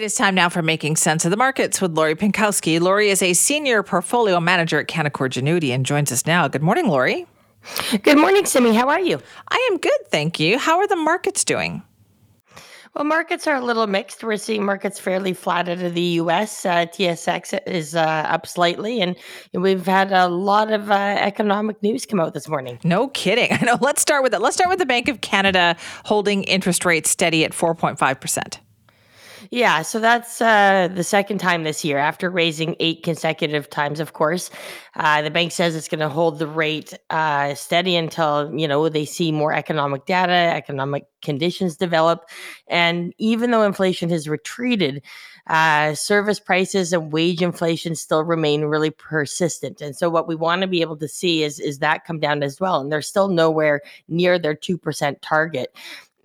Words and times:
It 0.00 0.04
is 0.04 0.14
time 0.14 0.34
now 0.34 0.48
for 0.48 0.62
Making 0.62 0.96
Cents 0.96 1.26
of 1.26 1.30
the 1.30 1.36
Markets 1.36 1.78
with 1.78 1.94
Lori 1.94 2.14
Pinkowski. 2.14 2.80
Lori 2.80 3.10
is 3.10 3.20
a 3.20 3.34
senior 3.34 3.82
portfolio 3.82 4.40
manager 4.40 4.80
at 4.80 4.86
Canaccord 4.86 5.28
Genuity 5.28 5.74
and 5.74 5.84
joins 5.84 6.10
us 6.10 6.24
now. 6.24 6.48
Good 6.48 6.62
morning, 6.62 6.88
Lori. 6.88 7.26
Good 8.02 8.16
morning, 8.16 8.46
Simi. 8.46 8.72
How 8.72 8.88
are 8.88 8.98
you? 8.98 9.20
I 9.50 9.68
am 9.70 9.76
good, 9.76 10.00
thank 10.08 10.40
you. 10.40 10.58
How 10.58 10.78
are 10.78 10.86
the 10.86 10.96
markets 10.96 11.44
doing? 11.44 11.82
Well, 12.94 13.04
markets 13.04 13.46
are 13.46 13.56
a 13.56 13.60
little 13.60 13.86
mixed. 13.86 14.24
We're 14.24 14.38
seeing 14.38 14.64
markets 14.64 14.98
fairly 14.98 15.34
flat 15.34 15.68
out 15.68 15.82
of 15.82 15.92
the 15.92 16.00
U.S. 16.00 16.64
Uh, 16.64 16.86
TSX 16.86 17.60
is 17.66 17.94
uh, 17.94 18.00
up 18.00 18.46
slightly, 18.46 19.02
and 19.02 19.16
we've 19.52 19.84
had 19.84 20.12
a 20.12 20.28
lot 20.28 20.72
of 20.72 20.90
uh, 20.90 20.94
economic 20.94 21.82
news 21.82 22.06
come 22.06 22.20
out 22.20 22.32
this 22.32 22.48
morning. 22.48 22.78
No 22.84 23.08
kidding. 23.08 23.52
I 23.60 23.62
know. 23.66 23.76
Let's 23.82 24.00
start 24.00 24.22
with 24.22 24.32
it. 24.32 24.40
Let's 24.40 24.56
start 24.56 24.70
with 24.70 24.78
the 24.78 24.86
Bank 24.86 25.08
of 25.08 25.20
Canada 25.20 25.76
holding 26.06 26.44
interest 26.44 26.86
rates 26.86 27.10
steady 27.10 27.44
at 27.44 27.52
4.5 27.52 28.18
percent. 28.18 28.60
Yeah, 29.52 29.82
so 29.82 29.98
that's 29.98 30.40
uh, 30.40 30.88
the 30.94 31.02
second 31.02 31.38
time 31.38 31.64
this 31.64 31.84
year 31.84 31.98
after 31.98 32.30
raising 32.30 32.76
eight 32.78 33.02
consecutive 33.02 33.68
times. 33.68 33.98
Of 33.98 34.12
course, 34.12 34.48
uh, 34.94 35.22
the 35.22 35.30
bank 35.30 35.50
says 35.50 35.74
it's 35.74 35.88
going 35.88 35.98
to 35.98 36.08
hold 36.08 36.38
the 36.38 36.46
rate 36.46 36.94
uh, 37.10 37.54
steady 37.56 37.96
until 37.96 38.52
you 38.56 38.68
know 38.68 38.88
they 38.88 39.04
see 39.04 39.32
more 39.32 39.52
economic 39.52 40.06
data, 40.06 40.32
economic 40.32 41.04
conditions 41.20 41.76
develop, 41.76 42.28
and 42.68 43.12
even 43.18 43.50
though 43.50 43.64
inflation 43.64 44.08
has 44.10 44.28
retreated, 44.28 45.02
uh, 45.48 45.94
service 45.96 46.38
prices 46.38 46.92
and 46.92 47.12
wage 47.12 47.42
inflation 47.42 47.96
still 47.96 48.22
remain 48.22 48.62
really 48.66 48.90
persistent. 48.90 49.80
And 49.80 49.96
so, 49.96 50.08
what 50.08 50.28
we 50.28 50.36
want 50.36 50.62
to 50.62 50.68
be 50.68 50.80
able 50.80 50.96
to 50.98 51.08
see 51.08 51.42
is 51.42 51.58
is 51.58 51.80
that 51.80 52.04
come 52.04 52.20
down 52.20 52.44
as 52.44 52.60
well. 52.60 52.80
And 52.80 52.92
they're 52.92 53.02
still 53.02 53.26
nowhere 53.26 53.80
near 54.06 54.38
their 54.38 54.54
two 54.54 54.78
percent 54.78 55.22
target. 55.22 55.74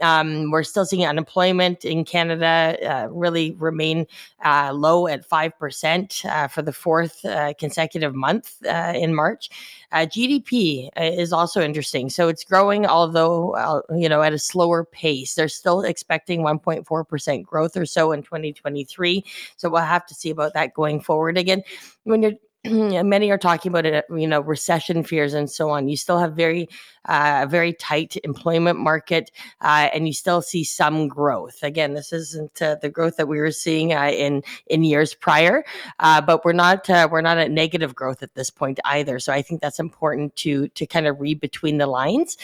Um, 0.02 0.52
we're 0.52 0.64
still 0.64 0.86
seeing 0.86 1.06
unemployment 1.06 1.86
in 1.86 2.06
Canada 2.06 2.78
uh, 2.84 3.08
really 3.10 3.52
remain 3.52 4.06
uh, 4.44 4.72
low 4.74 5.08
at 5.08 5.28
5% 5.28 6.26
uh, 6.26 6.48
for 6.48 6.62
the 6.62 6.74
fourth 6.74 7.24
uh, 7.26 7.54
consecutive 7.58 8.16
month 8.16 8.58
uh, 8.66 8.94
in 8.96 9.16
March. 9.16 9.50
Uh, 9.92 10.00
GDP 10.00 10.90
is 10.98 11.32
also 11.32 11.62
interesting. 11.62 12.10
So 12.10 12.28
it's 12.28 12.44
growing, 12.44 12.86
although, 12.86 13.84
you 13.96 14.10
know, 14.10 14.22
at 14.22 14.34
a 14.34 14.40
slower 14.40 14.84
pace. 14.84 15.36
They're 15.36 15.48
still 15.48 15.82
expecting 15.82 16.42
1.4% 16.42 17.44
growth 17.44 17.78
or 17.78 17.86
so 17.86 18.12
in 18.12 18.22
2023. 18.24 19.24
So 19.56 19.70
we'll 19.70 19.82
have 19.82 20.06
to 20.08 20.14
see 20.14 20.30
about 20.30 20.54
that 20.54 20.74
going 20.74 21.00
forward. 21.00 21.38
Again, 21.38 21.64
when 22.04 22.22
you're 22.22 22.34
many 23.04 23.32
are 23.32 23.38
talking 23.38 23.72
about 23.72 23.86
it, 23.86 24.06
you 24.10 24.28
know, 24.28 24.42
recession 24.42 25.04
fears 25.04 25.34
and 25.34 25.50
so 25.50 25.70
on. 25.70 25.88
You 25.88 25.98
still 25.98 26.20
have 26.20 26.34
very, 26.34 26.68
uh, 27.06 27.46
very 27.50 27.74
tight 27.74 28.18
employment 28.24 28.80
market, 28.80 29.32
uh, 29.62 29.90
and 29.94 30.08
you 30.08 30.14
still 30.14 30.42
see 30.42 30.64
some 30.64 31.08
growth. 31.08 31.62
Again, 31.64 31.94
this 31.94 32.12
isn't 32.12 32.62
uh, 32.62 32.76
the 32.82 32.90
growth 32.90 33.18
that 33.18 33.28
we 33.28 33.40
were 33.40 33.52
seeing 33.52 33.94
uh, 33.94 34.10
in 34.10 34.44
in 34.68 34.84
years 34.84 35.14
prior, 35.14 35.64
uh, 36.00 36.22
but 36.22 36.44
we're 36.44 36.54
not 36.54 36.90
uh, 36.90 37.08
we're 37.12 37.22
not 37.22 37.38
at 37.38 37.52
negative 37.52 37.96
growth 37.96 38.24
at 38.24 38.34
this 38.36 38.50
point 38.50 38.80
either. 38.86 39.20
So 39.20 39.32
I 39.34 39.42
think 39.42 39.62
that's 39.62 39.80
important 39.80 40.36
to 40.38 40.68
to 40.70 40.86
kind 40.86 41.08
of 41.08 41.20
read 41.20 41.40
between 41.40 41.78
the 41.78 41.88
lines 41.88 42.38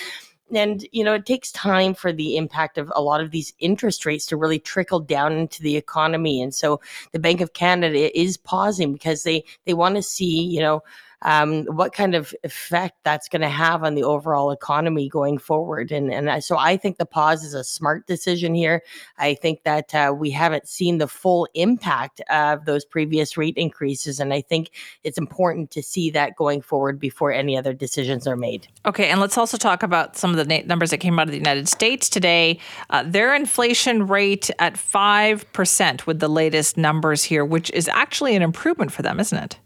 and 0.53 0.85
you 0.91 1.03
know 1.03 1.13
it 1.13 1.25
takes 1.25 1.51
time 1.51 1.93
for 1.93 2.11
the 2.11 2.37
impact 2.37 2.77
of 2.77 2.91
a 2.95 3.01
lot 3.01 3.21
of 3.21 3.31
these 3.31 3.53
interest 3.59 4.05
rates 4.05 4.25
to 4.27 4.37
really 4.37 4.59
trickle 4.59 4.99
down 4.99 5.33
into 5.33 5.61
the 5.61 5.77
economy. 5.77 6.41
And 6.41 6.53
so 6.53 6.79
the 7.11 7.19
bank 7.19 7.41
of 7.41 7.53
canada 7.53 8.17
is 8.19 8.37
pausing 8.37 8.93
because 8.93 9.23
they 9.23 9.43
they 9.65 9.73
want 9.73 9.95
to 9.95 10.01
see 10.03 10.43
you 10.43 10.59
know 10.59 10.83
um, 11.23 11.65
what 11.65 11.93
kind 11.93 12.15
of 12.15 12.33
effect 12.43 12.97
that's 13.03 13.27
going 13.27 13.41
to 13.41 13.49
have 13.49 13.83
on 13.83 13.95
the 13.95 14.03
overall 14.03 14.51
economy 14.51 15.07
going 15.09 15.37
forward. 15.37 15.91
And 15.91 16.11
and 16.11 16.43
so 16.43 16.57
I 16.57 16.77
think 16.77 16.97
the 16.97 17.05
pause 17.05 17.43
is 17.43 17.53
a 17.53 17.63
smart 17.63 18.07
decision 18.07 18.55
here. 18.55 18.81
I 19.17 19.35
think 19.35 19.63
that 19.63 19.93
uh, 19.93 20.13
we 20.17 20.31
haven't 20.31 20.67
seen 20.67 20.97
the 20.97 21.07
full 21.07 21.47
impact 21.53 22.21
of 22.29 22.65
those 22.65 22.85
previous 22.85 23.37
rate 23.37 23.55
increases, 23.57 24.19
and 24.19 24.33
I 24.33 24.41
think 24.41 24.71
it's 25.03 25.17
important 25.17 25.71
to 25.71 25.83
see 25.83 26.09
that 26.11 26.35
going 26.35 26.61
forward 26.61 26.99
before 26.99 27.31
any 27.31 27.57
other 27.57 27.73
decisions 27.73 28.27
are 28.27 28.37
made. 28.37 28.67
Okay, 28.85 29.09
and 29.09 29.19
let's 29.19 29.37
also 29.37 29.57
talk 29.57 29.83
about 29.83 30.17
some 30.17 30.31
of 30.31 30.37
the 30.37 30.45
na- 30.45 30.65
numbers 30.65 30.89
that 30.91 30.97
came 30.97 31.19
out 31.19 31.27
of 31.27 31.31
the 31.31 31.37
United 31.37 31.67
States 31.67 32.09
today. 32.09 32.59
Uh, 32.89 33.03
their 33.03 33.35
inflation 33.35 34.07
rate 34.07 34.49
at 34.59 34.77
five 34.77 35.51
percent 35.53 36.07
with 36.07 36.19
the 36.19 36.27
latest 36.27 36.77
numbers 36.77 37.23
here, 37.23 37.45
which 37.45 37.69
is 37.71 37.87
actually 37.87 38.35
an 38.35 38.41
improvement 38.41 38.91
for 38.91 39.01
them, 39.01 39.19
isn't 39.19 39.37
it? 39.37 39.59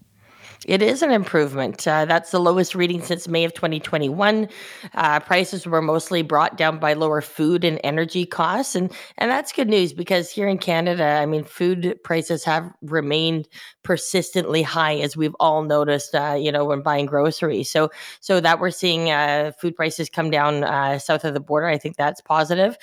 It 0.66 0.82
is 0.82 1.04
an 1.04 1.12
improvement. 1.12 1.88
Uh, 1.88 2.06
that's 2.06 2.32
the 2.32 2.40
lowest 2.40 2.74
reading 2.74 3.00
since 3.04 3.28
May 3.28 3.44
of 3.44 3.54
2021. 3.54 4.50
Uh, 4.96 5.20
prices 5.20 5.68
were 5.68 5.82
mostly 5.82 6.24
brought 6.24 6.58
down 6.58 6.80
by 6.80 6.94
lower 6.94 7.22
food 7.22 7.64
and 7.64 7.80
energy 7.84 8.26
costs, 8.26 8.76
and 8.76 8.92
and 9.20 9.30
that's 9.30 9.52
good 9.52 9.70
news 9.70 9.94
because 9.94 10.32
here 10.32 10.48
in 10.48 10.58
Canada, 10.58 11.04
I 11.04 11.28
mean, 11.28 11.44
food 11.44 11.96
prices 12.04 12.44
have 12.46 12.72
remained 12.82 13.48
persistently 13.84 14.64
high, 14.64 14.96
as 14.96 15.16
we've 15.16 15.36
all 15.40 15.62
noticed. 15.62 16.16
Uh, 16.16 16.36
you 16.40 16.52
know, 16.52 16.66
when 16.66 16.82
buying 16.82 17.06
groceries, 17.06 17.70
so 17.72 17.92
so 18.20 18.40
that 18.40 18.60
we're 18.60 18.72
seeing 18.72 19.12
uh, 19.12 19.52
food 19.62 19.76
prices 19.76 20.10
come 20.10 20.32
down 20.32 20.64
uh, 20.64 20.98
south 20.98 21.26
of 21.26 21.36
the 21.36 21.40
border. 21.40 21.68
I 21.68 21.78
think 21.78 21.96
that's 21.96 22.22
positive. 22.22 22.76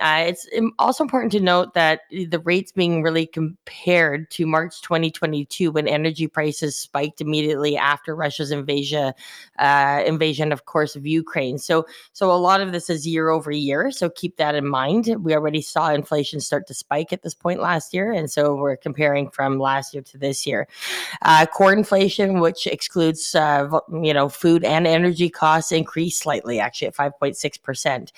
Uh, 0.00 0.24
it's 0.28 0.48
also 0.78 1.04
important 1.04 1.30
to 1.32 1.40
note 1.40 1.74
that 1.74 2.00
the 2.10 2.40
rates 2.40 2.72
being 2.72 3.02
really 3.02 3.26
compared 3.26 4.30
to 4.30 4.46
March 4.46 4.80
2022 4.80 5.70
when 5.70 5.86
energy 5.86 6.26
prices 6.26 6.76
spiked 6.76 7.20
immediately 7.20 7.76
after 7.76 8.16
Russia's 8.16 8.50
invasion, 8.50 9.12
uh, 9.58 10.02
invasion, 10.06 10.52
of 10.52 10.64
course, 10.64 10.96
of 10.96 11.06
Ukraine. 11.06 11.58
So, 11.58 11.86
so 12.12 12.30
a 12.30 12.38
lot 12.38 12.62
of 12.62 12.72
this 12.72 12.88
is 12.88 13.06
year 13.06 13.28
over 13.28 13.50
year. 13.50 13.90
So 13.90 14.08
keep 14.08 14.36
that 14.36 14.54
in 14.54 14.66
mind. 14.66 15.14
We 15.20 15.34
already 15.34 15.60
saw 15.60 15.92
inflation 15.92 16.40
start 16.40 16.66
to 16.68 16.74
spike 16.74 17.12
at 17.12 17.22
this 17.22 17.34
point 17.34 17.60
last 17.60 17.92
year, 17.92 18.10
and 18.12 18.30
so 18.30 18.54
we're 18.54 18.76
comparing 18.76 19.30
from 19.30 19.58
last 19.58 19.92
year 19.92 20.02
to 20.04 20.18
this 20.18 20.46
year. 20.46 20.66
Uh, 21.22 21.44
core 21.46 21.72
inflation, 21.72 22.40
which 22.40 22.66
excludes 22.66 23.34
uh, 23.34 23.68
you 24.02 24.14
know 24.14 24.28
food 24.28 24.64
and 24.64 24.86
energy 24.86 25.28
costs, 25.28 25.72
increased 25.72 26.22
slightly, 26.22 26.58
actually 26.58 26.88
at 26.88 26.96
5.6 26.96 27.62
percent 27.62 28.12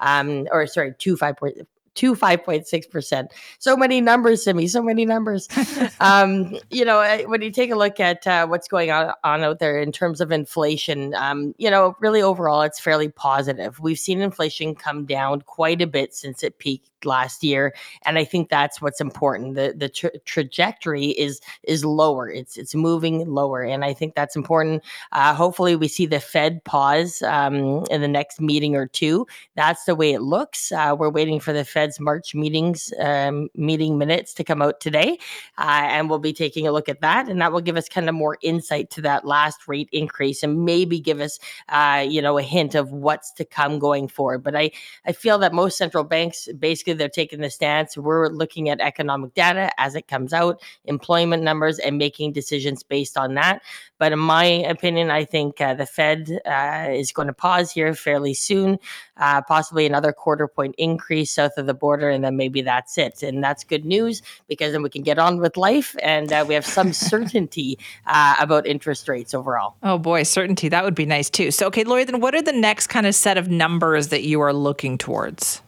um, 0.00 0.46
or 0.50 0.66
sorry, 0.66 0.94
two 0.98 1.16
five 1.16 1.36
point 1.36 1.66
to 1.94 2.14
5.6%. 2.14 3.28
So 3.58 3.76
many 3.76 4.00
numbers 4.00 4.44
to 4.44 4.54
me, 4.54 4.66
so 4.66 4.82
many 4.82 5.04
numbers. 5.04 5.48
um, 6.00 6.56
you 6.70 6.84
know, 6.84 7.24
when 7.26 7.42
you 7.42 7.50
take 7.50 7.70
a 7.70 7.76
look 7.76 8.00
at 8.00 8.26
uh, 8.26 8.46
what's 8.46 8.68
going 8.68 8.90
on, 8.90 9.12
on 9.24 9.42
out 9.42 9.58
there 9.58 9.78
in 9.80 9.92
terms 9.92 10.20
of 10.20 10.32
inflation, 10.32 11.14
um, 11.14 11.54
you 11.58 11.70
know, 11.70 11.96
really 12.00 12.22
overall, 12.22 12.62
it's 12.62 12.80
fairly 12.80 13.08
positive. 13.08 13.80
We've 13.80 13.98
seen 13.98 14.20
inflation 14.20 14.74
come 14.74 15.06
down 15.06 15.42
quite 15.42 15.82
a 15.82 15.86
bit 15.86 16.14
since 16.14 16.42
it 16.42 16.58
peaked 16.58 16.90
last 17.04 17.44
year 17.44 17.74
and 18.04 18.18
i 18.18 18.24
think 18.24 18.48
that's 18.48 18.80
what's 18.80 19.00
important 19.00 19.54
the 19.54 19.74
the 19.76 19.88
tra- 19.88 20.18
trajectory 20.24 21.06
is 21.06 21.40
is 21.62 21.84
lower 21.84 22.28
it's 22.28 22.56
it's 22.56 22.74
moving 22.74 23.26
lower 23.28 23.62
and 23.62 23.84
i 23.84 23.92
think 23.92 24.14
that's 24.14 24.36
important 24.36 24.82
uh, 25.12 25.34
hopefully 25.34 25.76
we 25.76 25.88
see 25.88 26.06
the 26.06 26.20
fed 26.20 26.62
pause 26.64 27.22
um, 27.22 27.84
in 27.90 28.00
the 28.00 28.08
next 28.08 28.40
meeting 28.40 28.74
or 28.74 28.86
two 28.86 29.26
that's 29.54 29.84
the 29.84 29.94
way 29.94 30.12
it 30.12 30.22
looks 30.22 30.72
uh, 30.72 30.94
we're 30.98 31.10
waiting 31.10 31.38
for 31.38 31.52
the 31.52 31.64
fed's 31.88 32.00
march 32.00 32.34
meetings 32.34 32.92
um, 33.00 33.48
meeting 33.54 33.98
minutes 33.98 34.34
to 34.34 34.42
come 34.42 34.62
out 34.62 34.80
today 34.80 35.18
uh, 35.58 35.82
and 35.84 36.08
we'll 36.08 36.18
be 36.18 36.32
taking 36.32 36.66
a 36.66 36.72
look 36.72 36.88
at 36.88 37.00
that 37.00 37.28
and 37.28 37.40
that 37.40 37.52
will 37.52 37.60
give 37.60 37.76
us 37.76 37.88
kind 37.88 38.08
of 38.08 38.14
more 38.14 38.38
insight 38.42 38.90
to 38.90 39.02
that 39.02 39.24
last 39.24 39.68
rate 39.68 39.88
increase 39.92 40.42
and 40.42 40.64
maybe 40.64 40.98
give 40.98 41.20
us 41.20 41.38
uh, 41.68 42.04
you 42.08 42.22
know 42.22 42.38
a 42.38 42.42
hint 42.42 42.74
of 42.74 42.90
what's 42.92 43.30
to 43.32 43.44
come 43.44 43.78
going 43.78 44.08
forward 44.08 44.42
but 44.42 44.56
i 44.56 44.70
i 45.06 45.12
feel 45.12 45.38
that 45.38 45.52
most 45.52 45.76
central 45.76 46.04
banks 46.04 46.48
basically 46.58 46.78
basically 46.78 46.98
they're 46.98 47.08
taking 47.08 47.40
the 47.40 47.50
stance 47.50 47.96
we're 47.96 48.28
looking 48.28 48.68
at 48.68 48.80
economic 48.80 49.34
data 49.34 49.70
as 49.78 49.94
it 49.94 50.06
comes 50.06 50.32
out, 50.32 50.62
employment 50.84 51.42
numbers, 51.42 51.78
and 51.78 51.98
making 51.98 52.32
decisions 52.32 52.82
based 52.82 53.16
on 53.16 53.34
that. 53.34 53.62
But 53.98 54.12
in 54.12 54.18
my 54.18 54.44
opinion, 54.44 55.10
I 55.10 55.24
think 55.24 55.60
uh, 55.60 55.74
the 55.74 55.86
Fed 55.86 56.40
uh, 56.46 56.86
is 56.90 57.12
going 57.12 57.28
to 57.28 57.34
pause 57.34 57.70
here 57.72 57.94
fairly 57.94 58.34
soon, 58.34 58.78
uh, 59.16 59.42
possibly 59.42 59.86
another 59.86 60.12
quarter 60.12 60.48
point 60.48 60.74
increase 60.78 61.32
south 61.32 61.56
of 61.56 61.66
the 61.66 61.74
border, 61.74 62.08
and 62.08 62.24
then 62.24 62.36
maybe 62.36 62.62
that's 62.62 62.96
it. 62.96 63.22
And 63.22 63.42
that's 63.42 63.64
good 63.64 63.84
news 63.84 64.22
because 64.48 64.72
then 64.72 64.82
we 64.82 64.90
can 64.90 65.02
get 65.02 65.18
on 65.18 65.38
with 65.38 65.56
life 65.56 65.96
and 66.02 66.32
uh, 66.32 66.44
we 66.46 66.54
have 66.54 66.66
some 66.66 66.92
certainty 66.92 67.78
uh, 68.06 68.36
about 68.38 68.66
interest 68.66 69.08
rates 69.08 69.34
overall. 69.34 69.74
Oh 69.82 69.98
boy, 69.98 70.22
certainty. 70.22 70.68
That 70.68 70.84
would 70.84 70.94
be 70.94 71.06
nice 71.06 71.30
too. 71.30 71.50
So, 71.50 71.66
okay, 71.66 71.84
Lori, 71.84 72.04
then 72.04 72.20
what 72.20 72.34
are 72.34 72.42
the 72.42 72.52
next 72.52 72.88
kind 72.88 73.06
of 73.06 73.14
set 73.14 73.36
of 73.36 73.48
numbers 73.48 74.08
that 74.08 74.22
you 74.22 74.40
are 74.40 74.52
looking 74.52 74.98
towards? 74.98 75.62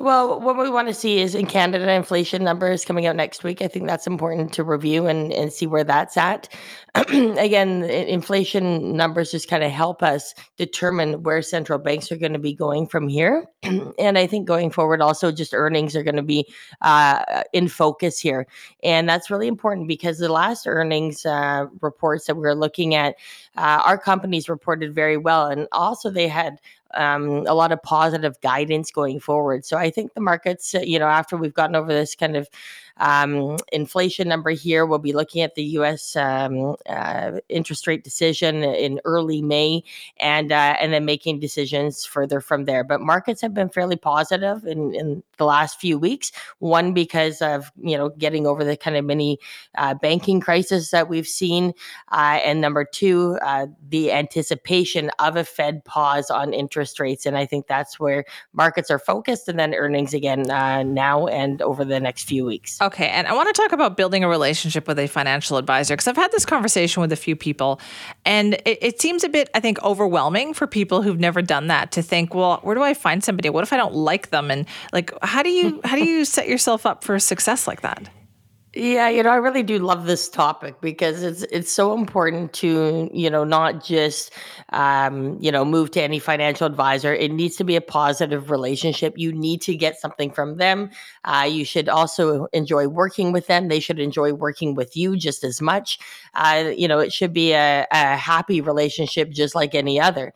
Well, 0.00 0.40
what 0.40 0.56
we 0.56 0.70
want 0.70 0.88
to 0.88 0.94
see 0.94 1.18
is 1.18 1.34
in 1.34 1.44
Canada 1.44 1.92
inflation 1.92 2.42
numbers 2.42 2.86
coming 2.86 3.04
out 3.04 3.16
next 3.16 3.44
week. 3.44 3.60
I 3.60 3.68
think 3.68 3.86
that's 3.86 4.06
important 4.06 4.50
to 4.54 4.64
review 4.64 5.06
and, 5.06 5.30
and 5.30 5.52
see 5.52 5.66
where 5.66 5.84
that's 5.84 6.16
at. 6.16 6.48
Again, 6.94 7.84
inflation 7.84 8.96
numbers 8.96 9.30
just 9.30 9.48
kind 9.48 9.62
of 9.62 9.70
help 9.70 10.02
us 10.02 10.34
determine 10.56 11.22
where 11.22 11.42
central 11.42 11.78
banks 11.78 12.10
are 12.10 12.16
going 12.16 12.32
to 12.32 12.38
be 12.38 12.54
going 12.54 12.86
from 12.86 13.08
here. 13.08 13.44
and 13.62 14.16
I 14.16 14.26
think 14.26 14.48
going 14.48 14.70
forward, 14.70 15.02
also 15.02 15.30
just 15.30 15.52
earnings 15.52 15.94
are 15.94 16.02
going 16.02 16.16
to 16.16 16.22
be 16.22 16.46
uh, 16.80 17.42
in 17.52 17.68
focus 17.68 18.18
here. 18.18 18.46
And 18.82 19.06
that's 19.06 19.28
really 19.28 19.48
important 19.48 19.86
because 19.86 20.16
the 20.16 20.32
last 20.32 20.66
earnings 20.66 21.26
uh, 21.26 21.66
reports 21.82 22.24
that 22.24 22.36
we 22.36 22.40
were 22.40 22.54
looking 22.54 22.94
at, 22.94 23.16
uh, 23.58 23.82
our 23.84 23.98
companies 23.98 24.48
reported 24.48 24.94
very 24.94 25.18
well. 25.18 25.48
And 25.48 25.68
also, 25.72 26.08
they 26.08 26.26
had 26.26 26.56
um, 26.94 27.46
a 27.46 27.54
lot 27.54 27.72
of 27.72 27.82
positive 27.82 28.40
guidance 28.40 28.90
going 28.90 29.20
forward. 29.20 29.64
So 29.64 29.76
I 29.76 29.90
think 29.90 30.14
the 30.14 30.20
markets, 30.20 30.74
you 30.74 30.98
know, 30.98 31.06
after 31.06 31.36
we've 31.36 31.54
gotten 31.54 31.76
over 31.76 31.92
this 31.92 32.14
kind 32.14 32.36
of 32.36 32.48
um, 33.00 33.56
inflation 33.72 34.28
number 34.28 34.50
here. 34.50 34.86
We'll 34.86 34.98
be 34.98 35.12
looking 35.12 35.42
at 35.42 35.54
the 35.54 35.64
U.S. 35.64 36.14
Um, 36.14 36.76
uh, 36.88 37.40
interest 37.48 37.86
rate 37.86 38.04
decision 38.04 38.62
in 38.62 39.00
early 39.04 39.42
May, 39.42 39.82
and 40.18 40.52
uh, 40.52 40.76
and 40.80 40.92
then 40.92 41.04
making 41.04 41.40
decisions 41.40 42.04
further 42.04 42.40
from 42.40 42.66
there. 42.66 42.84
But 42.84 43.00
markets 43.00 43.40
have 43.40 43.54
been 43.54 43.70
fairly 43.70 43.96
positive 43.96 44.64
in, 44.66 44.94
in 44.94 45.22
the 45.38 45.46
last 45.46 45.80
few 45.80 45.98
weeks. 45.98 46.30
One 46.58 46.92
because 46.92 47.40
of 47.40 47.72
you 47.80 47.96
know 47.96 48.10
getting 48.10 48.46
over 48.46 48.64
the 48.64 48.76
kind 48.76 48.96
of 48.96 49.04
mini 49.04 49.38
uh, 49.76 49.94
banking 49.94 50.40
crisis 50.40 50.90
that 50.90 51.08
we've 51.08 51.26
seen, 51.26 51.72
uh, 52.12 52.38
and 52.44 52.60
number 52.60 52.84
two, 52.84 53.38
uh, 53.42 53.66
the 53.88 54.12
anticipation 54.12 55.10
of 55.18 55.36
a 55.36 55.44
Fed 55.44 55.84
pause 55.86 56.30
on 56.30 56.52
interest 56.52 57.00
rates, 57.00 57.24
and 57.24 57.36
I 57.36 57.46
think 57.46 57.66
that's 57.66 57.98
where 57.98 58.26
markets 58.52 58.90
are 58.90 58.98
focused, 58.98 59.48
and 59.48 59.58
then 59.58 59.74
earnings 59.74 60.12
again 60.12 60.50
uh, 60.50 60.82
now 60.82 61.26
and 61.26 61.62
over 61.62 61.82
the 61.82 61.98
next 61.98 62.24
few 62.24 62.44
weeks. 62.44 62.78
Okay. 62.82 62.89
And 62.98 63.26
I 63.26 63.32
want 63.34 63.54
to 63.54 63.60
talk 63.60 63.72
about 63.72 63.96
building 63.96 64.24
a 64.24 64.28
relationship 64.28 64.88
with 64.88 64.98
a 64.98 65.06
financial 65.06 65.56
advisor 65.56 65.94
because 65.94 66.08
I've 66.08 66.16
had 66.16 66.32
this 66.32 66.44
conversation 66.44 67.00
with 67.00 67.12
a 67.12 67.16
few 67.16 67.36
people. 67.36 67.80
And 68.24 68.54
it, 68.64 68.78
it, 68.80 69.00
seems 69.00 69.24
a 69.24 69.28
bit, 69.28 69.48
I 69.54 69.60
think, 69.60 69.82
overwhelming 69.82 70.54
for 70.54 70.66
people 70.66 71.02
who've 71.02 71.18
never 71.18 71.42
done 71.42 71.68
that 71.68 71.92
to 71.92 72.02
think, 72.02 72.34
well, 72.34 72.58
where 72.62 72.74
do 72.74 72.82
I 72.82 72.94
find 72.94 73.22
somebody? 73.22 73.50
What 73.50 73.62
if 73.62 73.72
I 73.72 73.76
don't 73.76 73.94
like 73.94 74.30
them? 74.30 74.50
And 74.50 74.66
like, 74.92 75.12
how 75.22 75.42
do 75.42 75.50
you 75.50 75.80
how 75.84 75.96
do 75.96 76.04
you 76.04 76.24
set 76.24 76.48
yourself 76.48 76.86
up 76.86 77.04
for 77.04 77.18
success 77.18 77.66
like 77.66 77.82
that? 77.82 78.08
Yeah, 78.72 79.08
you 79.08 79.24
know, 79.24 79.30
I 79.30 79.36
really 79.36 79.64
do 79.64 79.80
love 79.80 80.06
this 80.06 80.28
topic 80.28 80.80
because 80.80 81.24
it's 81.24 81.42
it's 81.50 81.72
so 81.72 81.92
important 81.92 82.52
to, 82.54 83.10
you 83.12 83.28
know, 83.28 83.42
not 83.42 83.82
just 83.84 84.32
um, 84.68 85.36
you 85.40 85.50
know, 85.50 85.64
move 85.64 85.90
to 85.92 86.02
any 86.02 86.20
financial 86.20 86.68
advisor. 86.68 87.12
It 87.12 87.32
needs 87.32 87.56
to 87.56 87.64
be 87.64 87.74
a 87.74 87.80
positive 87.80 88.48
relationship. 88.48 89.14
You 89.16 89.32
need 89.32 89.60
to 89.62 89.74
get 89.74 90.00
something 90.00 90.30
from 90.30 90.58
them. 90.58 90.90
Uh, 91.24 91.48
you 91.50 91.64
should 91.64 91.88
also 91.88 92.46
enjoy 92.52 92.86
working 92.86 93.32
with 93.32 93.48
them. 93.48 93.66
They 93.66 93.80
should 93.80 93.98
enjoy 93.98 94.34
working 94.34 94.76
with 94.76 94.96
you 94.96 95.16
just 95.16 95.42
as 95.42 95.60
much. 95.60 95.98
Uh, 96.34 96.70
you 96.76 96.86
know, 96.86 97.00
it 97.00 97.12
should 97.12 97.32
be 97.32 97.50
a, 97.52 97.88
a 97.90 98.16
happy 98.16 98.60
relationship 98.60 99.30
just 99.30 99.56
like 99.56 99.74
any 99.74 99.98
other 99.98 100.32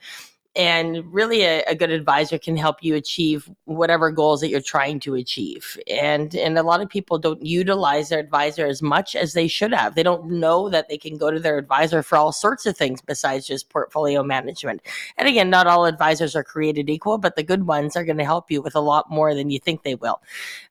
and 0.57 1.13
really 1.13 1.43
a, 1.43 1.65
a, 1.65 1.75
good 1.75 1.91
advisor 1.91 2.39
can 2.39 2.57
help 2.57 2.83
you 2.83 2.95
achieve 2.95 3.51
whatever 3.65 4.13
goals 4.13 4.41
that 4.41 4.49
you're 4.49 4.61
trying 4.61 5.01
to 5.01 5.15
achieve. 5.15 5.77
And 5.91 6.35
and 6.37 6.57
a 6.57 6.63
lot 6.63 6.81
of 6.81 6.89
people 6.89 7.19
don't 7.19 7.45
utilize 7.45 8.09
their 8.09 8.21
advisor 8.21 8.65
as 8.65 8.81
much 8.81 9.17
as 9.17 9.33
they 9.33 9.49
should 9.49 9.75
have. 9.75 9.95
They 9.95 10.05
don't 10.05 10.31
know 10.31 10.69
that 10.69 10.89
they 10.89 10.97
can 10.97 11.17
go 11.17 11.31
to 11.31 11.41
their 11.41 11.59
advisor 11.59 12.03
for 12.03 12.17
all 12.17 12.31
sorts 12.31 12.67
of 12.67 12.77
things 12.77 13.01
besides 13.01 13.47
just 13.47 13.69
portfolio 13.69 14.23
management. 14.23 14.83
And 15.17 15.29
again 15.29 15.51
not 15.51 15.67
all 15.67 15.87
advisors 15.87 16.37
are 16.37 16.45
created 16.45 16.89
equal 16.89 17.19
but 17.19 17.35
the 17.35 17.43
good 17.43 17.67
ones 17.67 17.97
are 17.97 18.05
going 18.05 18.19
to 18.19 18.25
help 18.25 18.51
you 18.51 18.63
with 18.63 18.77
a 18.77 18.81
lot 18.81 19.11
more 19.11 19.35
than 19.35 19.51
you 19.51 19.59
think 19.59 19.83
they 19.83 19.97
will. 19.97 20.23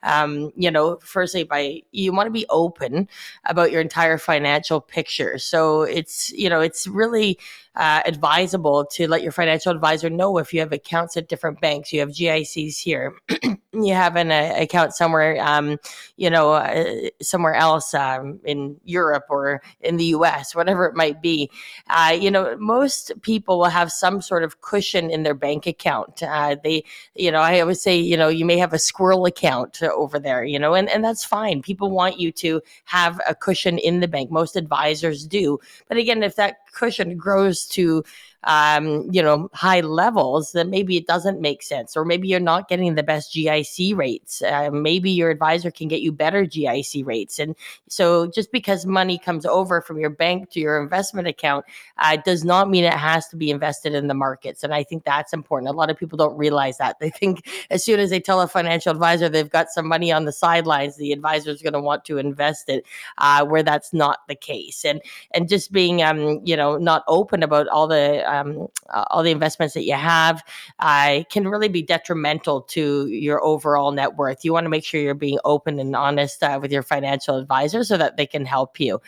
Um, 0.04 0.52
you 0.56 0.72
know 0.72 0.98
firstly 1.04 1.44
by 1.44 1.82
you 1.92 2.14
want 2.14 2.28
to 2.28 2.32
be 2.32 2.46
open 2.50 3.10
about 3.46 3.72
your 3.72 3.82
entire 3.82 4.18
financial 4.18 4.80
picture. 4.80 5.38
So 5.38 5.82
it's 5.82 6.32
you 6.32 6.50
know 6.50 6.62
it's 6.62 6.88
really 6.88 7.38
uh, 7.76 8.02
advisable 8.06 8.86
to 8.86 9.08
let 9.08 9.24
your 9.24 9.32
financial 9.32 9.72
advisor 9.72 10.10
know 10.10 10.38
if 10.38 10.54
you 10.54 10.60
have 10.60 10.72
accounts 10.72 11.18
at 11.18 11.28
different 11.28 11.60
banks. 11.60 11.92
You 11.92 12.02
have 12.02 12.10
GICs 12.10 12.80
here, 12.80 13.16
you 13.74 13.94
have 13.94 14.16
an 14.16 14.32
uh, 14.32 14.54
account 14.58 14.94
somewhere, 14.94 15.42
um, 15.42 15.80
you 16.16 16.30
know, 16.30 16.54
uh, 16.54 17.10
somewhere 17.22 17.56
else 17.56 17.94
um, 17.94 18.40
in 18.44 18.80
Europe 18.84 19.26
or 19.30 19.62
in 19.82 19.98
the 19.98 20.06
U.S., 20.06 20.56
whatever 20.56 20.86
it 20.86 20.96
might 20.96 21.22
be. 21.22 21.50
Uh, 21.90 22.16
you 22.20 22.30
know, 22.30 22.56
most 22.58 23.12
people 23.22 23.58
will 23.58 23.66
have 23.66 23.92
some 23.92 24.22
sort 24.22 24.44
of 24.44 24.62
cushion 24.62 25.10
in 25.10 25.24
their 25.24 25.34
bank 25.34 25.66
account. 25.66 26.22
Uh, 26.22 26.56
they, 26.64 26.84
you 27.16 27.32
know, 27.32 27.40
I 27.40 27.60
always 27.60 27.82
say, 27.82 27.98
you 27.98 28.16
know, 28.16 28.28
you 28.28 28.46
may 28.46 28.58
have 28.58 28.74
a 28.74 28.80
squirrel 28.80 29.26
account 29.26 29.82
over 29.82 30.20
there, 30.20 30.44
you 30.44 30.60
know, 30.60 30.76
and 30.76 30.90
and 30.90 31.04
that's 31.04 31.26
fine. 31.26 31.62
People 31.64 31.90
want 31.90 32.20
you 32.20 32.32
to 32.34 32.62
have 32.86 33.20
a 33.28 33.34
cushion 33.34 33.80
in 33.80 34.00
the 34.00 34.08
bank. 34.08 34.30
Most 34.30 34.56
advisors 34.56 35.26
do, 35.26 35.60
but 35.88 35.98
again, 35.98 36.22
if 36.22 36.36
that 36.36 36.58
cushion 36.74 37.18
grows 37.18 37.63
to 37.68 38.04
um, 38.46 39.08
you 39.12 39.22
know, 39.22 39.50
high 39.54 39.82
levels, 39.82 40.52
then 40.52 40.70
maybe 40.70 40.98
it 40.98 41.08
doesn't 41.08 41.40
make 41.40 41.64
sense. 41.64 41.96
Or 41.96 42.04
maybe 42.04 42.28
you're 42.28 42.40
not 42.40 42.68
getting 42.68 42.96
the 42.96 43.04
best 43.04 43.34
GIC 43.34 43.96
rates. 43.96 44.42
Uh, 44.42 44.70
maybe 44.72 45.12
your 45.12 45.30
advisor 45.30 45.72
can 45.72 45.88
get 45.88 46.02
you 46.02 46.12
better 46.12 46.46
GIC 46.46 47.06
rates. 47.06 47.40
And 47.40 47.56
so 47.88 48.28
just 48.28 48.52
because 48.52 48.86
money 48.86 49.18
comes 49.18 49.46
over 49.46 49.82
from 49.82 50.00
your 50.00 50.10
bank 50.10 50.50
to 50.52 50.60
your 50.60 50.82
investment 50.82 51.28
account 51.28 51.66
uh, 52.00 52.18
does 52.18 52.44
not 52.44 52.70
mean 52.70 52.84
it 52.84 52.94
has 52.94 53.28
to 53.30 53.38
be 53.38 53.50
invested 53.50 53.94
in 53.94 54.08
the 54.08 54.14
markets. 54.14 54.64
And 54.64 54.74
I 54.74 54.84
think 54.84 55.04
that's 55.04 55.34
important. 55.34 55.70
A 55.70 55.74
lot 55.74 55.90
of 55.90 55.98
people 55.98 56.18
don't 56.18 56.38
realize 56.38 56.78
that. 56.78 56.98
They 57.00 57.10
think 57.10 57.48
as 57.70 57.84
soon 57.84 58.00
as 58.00 58.10
they 58.10 58.20
tell 58.20 58.40
a 58.40 58.48
financial 58.48 58.92
advisor 58.92 59.28
they've 59.28 59.50
got 59.50 59.70
some 59.70 59.88
money 59.88 60.12
on 60.12 60.26
the 60.26 60.32
sidelines, 60.32 60.96
the 60.96 61.12
advisor 61.12 61.50
is 61.50 61.62
going 61.62 61.74
to 61.74 61.82
want 61.82 62.06
to 62.06 62.18
invest 62.18 62.70
it, 62.70 62.86
uh, 63.18 63.46
where 63.46 63.64
that's 63.64 63.94
not 63.94 64.20
the 64.28 64.36
case. 64.36 64.86
And 64.86 65.02
and 65.32 65.50
just 65.50 65.72
being 65.72 66.02
um, 66.02 66.42
you 66.46 66.56
know, 66.56 66.78
not 66.78 67.04
open 67.08 67.44
about 67.44 67.68
all 67.68 67.88
the 67.88 68.24
um, 68.34 68.68
all 68.90 69.24
the 69.24 69.32
investments 69.32 69.74
that 69.74 69.84
you 69.84 69.94
have 69.94 70.44
uh, 70.80 71.24
can 71.30 71.48
really 71.48 71.68
be 71.68 71.82
detrimental 71.82 72.62
to 72.62 73.08
your 73.08 73.44
overall 73.44 73.92
net 73.92 74.16
worth. 74.16 74.44
You 74.44 74.54
want 74.54 74.66
to 74.66 74.70
make 74.70 74.86
sure 74.86 75.02
you're 75.02 75.14
being 75.14 75.40
open 75.46 75.80
and 75.80 75.96
honest 75.96 76.44
uh, 76.44 76.60
with 76.62 76.72
your 76.72 76.84
financial 76.84 77.38
advisor 77.38 77.84
so 77.84 77.98
that 77.98 78.18
they 78.18 78.26
can 78.26 78.46
help 78.46 78.80
you. 78.80 79.02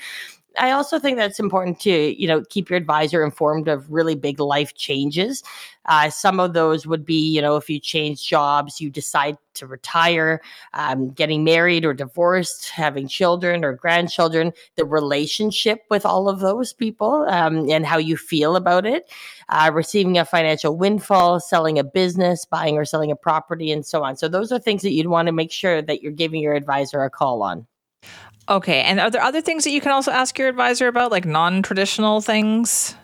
I 0.57 0.71
also 0.71 0.99
think 0.99 1.17
that's 1.17 1.39
important 1.39 1.79
to 1.81 2.21
you 2.21 2.27
know 2.27 2.43
keep 2.49 2.69
your 2.69 2.77
advisor 2.77 3.23
informed 3.23 3.67
of 3.67 3.89
really 3.91 4.15
big 4.15 4.39
life 4.39 4.73
changes. 4.75 5.43
Uh, 5.85 6.09
some 6.09 6.39
of 6.39 6.53
those 6.53 6.87
would 6.87 7.05
be 7.05 7.29
you 7.33 7.41
know 7.41 7.55
if 7.55 7.69
you 7.69 7.79
change 7.79 8.27
jobs, 8.27 8.81
you 8.81 8.89
decide 8.89 9.37
to 9.55 9.67
retire, 9.67 10.41
um, 10.73 11.09
getting 11.11 11.43
married 11.43 11.85
or 11.85 11.93
divorced, 11.93 12.69
having 12.69 13.07
children 13.07 13.63
or 13.63 13.73
grandchildren, 13.73 14.53
the 14.75 14.85
relationship 14.85 15.83
with 15.89 16.05
all 16.05 16.29
of 16.29 16.39
those 16.39 16.73
people 16.73 17.25
um, 17.29 17.69
and 17.69 17.85
how 17.85 17.97
you 17.97 18.17
feel 18.17 18.55
about 18.55 18.85
it, 18.85 19.09
uh, 19.49 19.71
receiving 19.73 20.17
a 20.17 20.25
financial 20.25 20.75
windfall, 20.75 21.39
selling 21.39 21.79
a 21.79 21.83
business, 21.83 22.45
buying 22.45 22.77
or 22.77 22.85
selling 22.85 23.11
a 23.11 23.15
property, 23.15 23.71
and 23.71 23.85
so 23.85 24.03
on. 24.03 24.15
So 24.15 24.27
those 24.27 24.51
are 24.51 24.59
things 24.59 24.81
that 24.83 24.91
you'd 24.91 25.07
want 25.07 25.27
to 25.27 25.31
make 25.31 25.51
sure 25.51 25.81
that 25.81 26.01
you're 26.01 26.11
giving 26.11 26.41
your 26.41 26.53
advisor 26.53 27.03
a 27.03 27.09
call 27.09 27.41
on. 27.41 27.65
Okay. 28.47 28.81
And 28.81 28.99
are 28.99 29.09
there 29.09 29.21
other 29.21 29.41
things 29.41 29.63
that 29.63 29.71
you 29.71 29.81
can 29.81 29.91
also 29.91 30.11
ask 30.11 30.37
your 30.37 30.47
advisor 30.47 30.87
about, 30.87 31.11
like 31.11 31.25
non 31.25 31.61
traditional 31.61 32.21
things? 32.21 32.95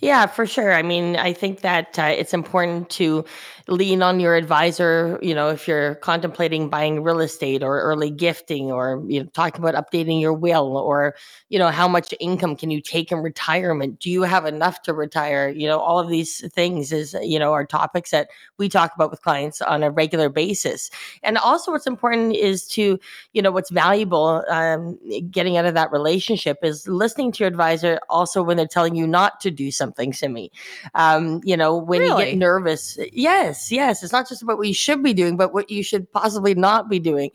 Yeah, 0.00 0.26
for 0.26 0.46
sure. 0.46 0.72
I 0.72 0.82
mean, 0.82 1.16
I 1.16 1.32
think 1.34 1.60
that 1.60 1.98
uh, 1.98 2.04
it's 2.04 2.32
important 2.32 2.88
to 2.90 3.24
lean 3.68 4.02
on 4.02 4.18
your 4.18 4.34
advisor, 4.34 5.18
you 5.22 5.34
know, 5.34 5.48
if 5.50 5.68
you're 5.68 5.94
contemplating 5.96 6.70
buying 6.70 7.02
real 7.02 7.20
estate 7.20 7.62
or 7.62 7.80
early 7.82 8.10
gifting 8.10 8.72
or 8.72 9.04
you 9.06 9.20
know 9.22 9.26
talking 9.34 9.62
about 9.62 9.74
updating 9.74 10.20
your 10.20 10.32
will 10.32 10.76
or 10.76 11.14
you 11.50 11.58
know 11.58 11.68
how 11.68 11.86
much 11.86 12.12
income 12.18 12.56
can 12.56 12.70
you 12.70 12.80
take 12.80 13.12
in 13.12 13.18
retirement? 13.18 14.00
Do 14.00 14.10
you 14.10 14.22
have 14.22 14.46
enough 14.46 14.82
to 14.82 14.94
retire? 14.94 15.48
You 15.50 15.68
know, 15.68 15.78
all 15.78 16.00
of 16.00 16.08
these 16.08 16.48
things 16.52 16.92
is 16.92 17.14
you 17.22 17.38
know 17.38 17.52
are 17.52 17.66
topics 17.66 18.10
that 18.10 18.28
we 18.58 18.68
talk 18.68 18.92
about 18.94 19.10
with 19.10 19.22
clients 19.22 19.60
on 19.60 19.82
a 19.82 19.90
regular 19.90 20.30
basis. 20.30 20.90
And 21.22 21.36
also 21.38 21.72
what's 21.72 21.86
important 21.86 22.34
is 22.34 22.66
to, 22.68 22.98
you 23.32 23.42
know, 23.42 23.50
what's 23.50 23.70
valuable 23.70 24.44
um, 24.48 24.98
getting 25.30 25.56
out 25.56 25.66
of 25.66 25.74
that 25.74 25.92
relationship 25.92 26.58
is 26.62 26.86
listening 26.88 27.32
to 27.32 27.38
your 27.44 27.48
advisor 27.48 28.00
also 28.08 28.42
when 28.42 28.56
they're 28.56 28.66
telling 28.66 28.94
you 28.94 29.06
not 29.06 29.40
to 29.40 29.50
do 29.50 29.70
something, 29.70 29.89
Simi. 30.12 30.50
Um, 30.94 31.40
you 31.44 31.56
know, 31.56 31.76
when 31.76 32.00
really? 32.00 32.24
you 32.24 32.30
get 32.30 32.38
nervous. 32.38 32.98
Yes 33.12 33.30
yes, 33.30 33.72
yes. 33.72 34.02
It's 34.02 34.12
not 34.12 34.28
just 34.28 34.42
about 34.42 34.58
what 34.58 34.66
you 34.66 34.74
should 34.74 35.02
be 35.02 35.14
doing, 35.14 35.36
but 35.36 35.52
what 35.52 35.70
you 35.70 35.82
should 35.82 36.10
possibly 36.12 36.54
not 36.54 36.88
be 36.88 36.98
doing. 36.98 37.30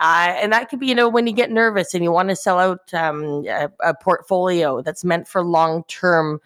Uh, 0.00 0.34
and 0.40 0.52
that 0.52 0.68
could 0.68 0.80
be, 0.80 0.86
you 0.86 0.94
know, 0.94 1.08
when 1.08 1.26
you 1.26 1.32
get 1.32 1.50
nervous 1.50 1.94
and 1.94 2.02
you 2.02 2.12
want 2.12 2.28
to 2.28 2.36
sell 2.36 2.58
out 2.58 2.92
um, 2.94 3.44
a, 3.46 3.70
a 3.80 3.94
portfolio 3.94 4.82
that's 4.82 5.04
meant 5.04 5.28
for 5.28 5.44
long 5.44 5.84
term 5.84 6.40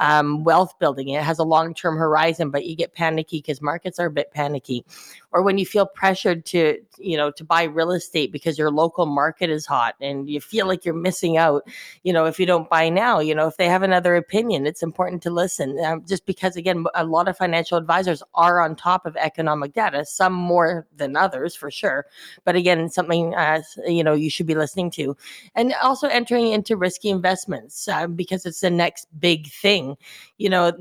um, 0.00 0.44
wealth 0.44 0.78
building. 0.78 1.10
It 1.10 1.22
has 1.22 1.38
a 1.38 1.44
long 1.44 1.74
term 1.74 1.96
horizon, 1.96 2.50
but 2.50 2.64
you 2.66 2.74
get 2.74 2.94
panicky 2.94 3.38
because 3.38 3.60
markets 3.60 4.00
are 4.00 4.06
a 4.06 4.10
bit 4.10 4.32
panicky. 4.32 4.84
Or 5.32 5.42
when 5.42 5.58
you 5.58 5.66
feel 5.66 5.86
pressured 5.86 6.44
to, 6.46 6.78
you 6.98 7.16
know, 7.16 7.30
to 7.32 7.44
buy 7.44 7.64
real 7.64 7.92
estate 7.92 8.32
because 8.32 8.58
your 8.58 8.70
local 8.70 9.06
market 9.06 9.48
is 9.48 9.64
hot 9.64 9.94
and 10.00 10.28
you 10.28 10.40
feel 10.40 10.66
like 10.66 10.84
you're 10.84 10.94
missing 10.94 11.36
out, 11.36 11.68
you 12.02 12.12
know, 12.12 12.24
if 12.24 12.40
you 12.40 12.46
don't 12.46 12.68
buy 12.68 12.88
now, 12.88 13.20
you 13.20 13.34
know, 13.34 13.46
if 13.46 13.56
they 13.56 13.68
have 13.68 13.82
another 13.82 14.16
opinion, 14.16 14.66
it's 14.66 14.82
important 14.82 15.22
to 15.22 15.30
listen. 15.30 15.78
Um, 15.84 16.04
just 16.04 16.26
because, 16.26 16.56
again, 16.56 16.84
a 16.94 17.04
lot 17.04 17.28
of 17.28 17.36
financial 17.36 17.78
advisors 17.78 18.22
are 18.34 18.60
on 18.60 18.74
top 18.74 19.06
of 19.06 19.16
economic 19.16 19.74
data, 19.74 20.04
some 20.04 20.32
more 20.32 20.88
than 20.96 21.14
others 21.14 21.54
for 21.54 21.70
sure. 21.70 22.06
But 22.44 22.56
again, 22.56 22.88
something, 22.88 23.34
uh, 23.34 23.62
you 23.86 24.02
know, 24.02 24.14
you 24.14 24.30
should 24.30 24.46
be 24.46 24.56
listening 24.56 24.90
to. 24.92 25.16
And 25.54 25.74
also 25.82 26.08
entering 26.08 26.48
into 26.48 26.76
risky 26.76 27.10
investments 27.10 27.86
uh, 27.86 28.08
because 28.08 28.46
it's 28.46 28.62
the 28.62 28.70
next 28.70 29.06
big 29.20 29.48
thing 29.48 29.89
you 30.38 30.48
know, 30.48 30.72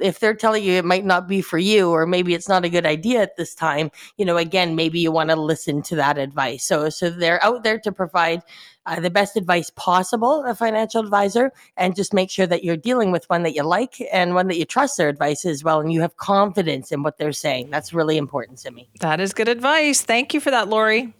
if 0.00 0.20
they're 0.20 0.34
telling 0.34 0.64
you 0.64 0.72
it 0.72 0.84
might 0.84 1.04
not 1.04 1.28
be 1.28 1.40
for 1.40 1.58
you, 1.58 1.90
or 1.90 2.06
maybe 2.06 2.34
it's 2.34 2.48
not 2.48 2.64
a 2.64 2.68
good 2.68 2.86
idea 2.86 3.22
at 3.22 3.36
this 3.36 3.54
time, 3.54 3.90
you 4.16 4.24
know, 4.24 4.36
again, 4.36 4.74
maybe 4.76 5.00
you 5.00 5.12
want 5.12 5.30
to 5.30 5.36
listen 5.36 5.82
to 5.82 5.96
that 5.96 6.18
advice. 6.18 6.64
So, 6.64 6.88
so 6.88 7.10
they're 7.10 7.42
out 7.42 7.62
there 7.62 7.78
to 7.80 7.92
provide 7.92 8.42
uh, 8.86 9.00
the 9.00 9.10
best 9.10 9.36
advice 9.36 9.70
possible, 9.70 10.44
a 10.44 10.54
financial 10.54 11.02
advisor, 11.02 11.52
and 11.76 11.96
just 11.96 12.12
make 12.12 12.30
sure 12.30 12.46
that 12.46 12.64
you're 12.64 12.76
dealing 12.76 13.12
with 13.12 13.24
one 13.30 13.42
that 13.42 13.54
you 13.54 13.62
like 13.62 14.02
and 14.12 14.34
one 14.34 14.48
that 14.48 14.58
you 14.58 14.64
trust 14.64 14.98
their 14.98 15.08
advice 15.08 15.44
as 15.44 15.64
well, 15.64 15.80
and 15.80 15.92
you 15.92 16.00
have 16.00 16.16
confidence 16.16 16.92
in 16.92 17.02
what 17.02 17.18
they're 17.18 17.32
saying. 17.32 17.70
That's 17.70 17.94
really 17.94 18.16
important 18.16 18.58
to 18.58 18.70
me. 18.70 18.88
That 19.00 19.20
is 19.20 19.32
good 19.32 19.48
advice. 19.48 20.02
Thank 20.02 20.34
you 20.34 20.40
for 20.40 20.50
that, 20.50 20.68
Lori. 20.68 21.14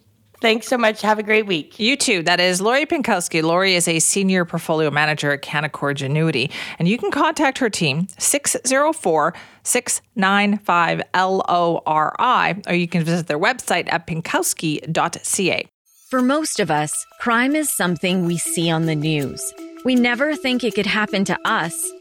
Thanks 0.45 0.67
so 0.67 0.77
much. 0.77 1.01
Have 1.01 1.17
a 1.17 1.23
great 1.23 1.47
week. 1.47 1.79
You 1.79 1.97
too. 1.97 2.21
That 2.21 2.39
is 2.39 2.61
Lori 2.61 2.85
Pinkowski. 2.85 3.41
Lori 3.41 3.73
is 3.73 3.87
a 3.87 3.97
senior 3.97 4.45
portfolio 4.45 4.91
manager 4.91 5.31
at 5.31 5.41
Canaccord 5.41 5.95
Genuity, 5.95 6.51
and 6.77 6.87
you 6.87 6.99
can 6.99 7.09
contact 7.09 7.57
her 7.57 7.67
team 7.67 8.07
604 8.19 9.33
695 9.63 11.01
LORI, 11.15 12.61
or 12.67 12.75
you 12.75 12.87
can 12.87 13.03
visit 13.03 13.25
their 13.25 13.39
website 13.39 13.91
at 13.91 14.05
pinkowski.ca. 14.05 15.67
For 16.11 16.21
most 16.21 16.59
of 16.59 16.69
us, 16.69 16.93
crime 17.19 17.55
is 17.55 17.75
something 17.75 18.27
we 18.27 18.37
see 18.37 18.69
on 18.69 18.85
the 18.85 18.95
news. 18.95 19.41
We 19.83 19.95
never 19.95 20.35
think 20.35 20.63
it 20.63 20.75
could 20.75 20.85
happen 20.85 21.25
to 21.25 21.39
us 21.43 21.91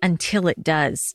until 0.00 0.48
it 0.48 0.64
does. 0.64 1.14